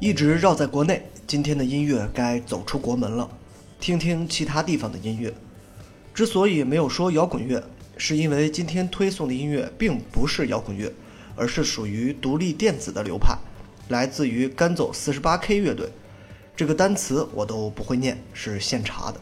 [0.00, 3.30] 一直绕在国内，今天的音乐该走出国门了，
[3.78, 5.30] 听听其他地方的音乐。
[6.14, 7.62] 之所以没有说摇滚乐，
[7.98, 10.90] 是因为今天推送的音乐并不是摇滚乐，
[11.36, 13.36] 而是属于独立电子的流派，
[13.90, 15.90] 来自于甘走四十八 K 乐队。
[16.56, 19.20] 这个单词我都不会念，是现查的。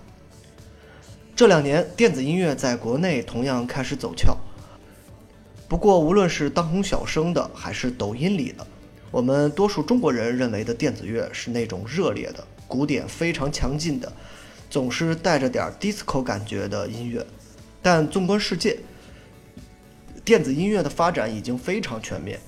[1.35, 4.37] 这两年电子音乐在国内同样开始走俏，
[5.67, 8.65] 不过无论是当红小生的，还是抖音里的。
[9.11, 14.13] 我们多数中国人认为的电子乐是那种热烈的、鼓点非常强劲的、
[14.69, 17.25] 总是带着点 disco 感觉的音乐。
[17.81, 18.77] 但纵观世界，
[20.25, 22.39] 电子音乐的发展已经非常全面。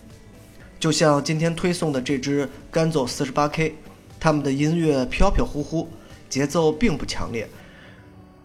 [0.79, 3.73] 就像今天推送的这支甘奏 48K，
[4.19, 5.89] 他们的音乐飘飘忽忽，
[6.29, 7.49] 节奏并不强烈，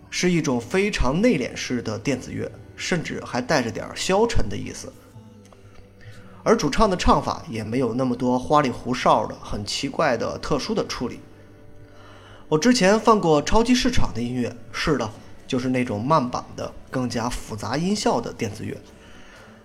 [0.09, 4.91] 是一种非常内敛式的电子乐，甚至还带着点消沉的意思。
[6.45, 11.19] 而主唱的唱法也没有那么多花里胡哨的、很奇怪的、特殊的处理。
[12.47, 15.09] 我之前放过超级市场的音乐，是的，
[15.47, 18.77] 就是那种慢版的、更加复杂音效的电子乐。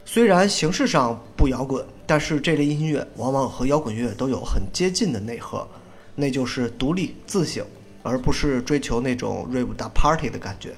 [0.06, 5.68] 虽然形式上不摇滚，但是这类音乐往往和摇滚乐都有很接近的内核，
[6.14, 7.62] 那就是独立自省，
[8.02, 10.74] 而不是追求那种 rave 大 party 的感觉。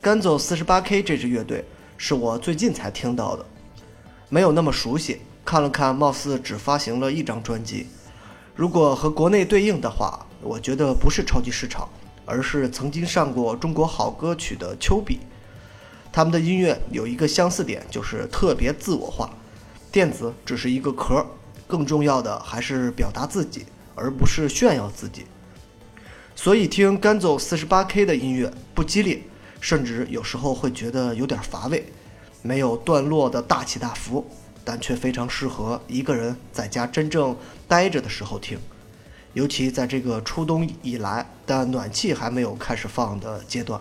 [0.00, 1.62] 干走 48K 这支乐队
[1.98, 3.44] 是我最近才听到的。
[4.28, 7.86] 没有那么熟悉，看了看，貌似只发行了一张专辑。
[8.56, 11.88] 如果和国内对应的话，我觉得不是超级市场，
[12.24, 15.20] 而是曾经上过《中国好歌曲》的丘比。
[16.12, 19.30] 他们的音乐有一个相似点，就是特别自我化，
[19.92, 21.24] 电子只是一个壳，
[21.66, 25.26] 更重要的还是表达自己，而不是炫耀自己。
[26.34, 29.22] 所以听干走 48K 的音乐不激烈，
[29.60, 31.92] 甚至有时候会觉得有点乏味。
[32.46, 34.24] 没有段落的大起大伏，
[34.64, 38.56] 但却非常适合一个人在家真正待着的时候听，
[39.32, 43.80] 尤其在这个初冬以来，但暖气还没有开始放的阶段，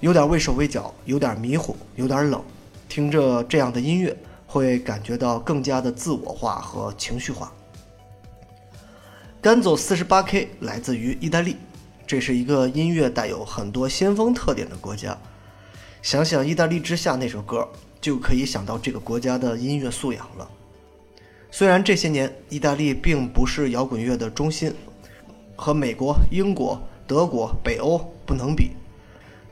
[0.00, 2.44] 有点畏手畏脚，有点迷糊，有点冷，
[2.86, 4.14] 听着这样的音乐，
[4.46, 7.50] 会感觉到更加的自我化和情绪化。
[9.40, 11.56] 干走四十八 K 来自于意大利，
[12.06, 15.18] 这是一个音乐带有很多先锋特点的国家。
[16.04, 17.66] 想想《意大利之夏》那首歌，
[17.98, 20.46] 就可以想到这个国家的音乐素养了。
[21.50, 24.70] 虽然这些年意大利并不是摇滚乐的中心，
[25.56, 28.72] 和美国、英国、德国、北欧不能比，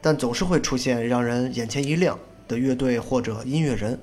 [0.02, 3.98] 但总是会出现让人眼前一亮的乐队或者音乐人。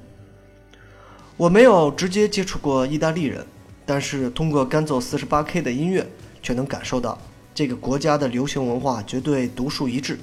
[1.38, 3.45] 我没有直接接触过意大利人，
[3.85, 6.03] 但是通过干奏四十八 K 的音乐，
[6.41, 7.15] 却能感受到
[7.53, 10.17] 这个国家的流行文化绝对独树一帜。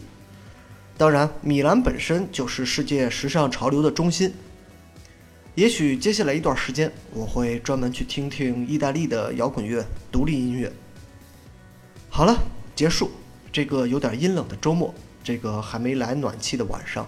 [0.99, 4.33] 当然，米兰本身就是世界时尚潮流的中心。
[5.55, 10.73] 也许接下来一段时间，我会专门去听听意大利的摇滚乐、独立音乐。
[12.09, 12.34] 好了，
[12.75, 13.11] 结束
[13.53, 17.07] 这个有点阴冷的周末，这个还没来暖气的晚上，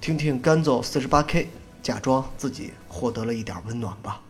[0.00, 1.48] 听听干奏四十八 K，
[1.82, 4.20] 假装自己获得了一点温暖吧。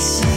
[0.00, 0.29] face.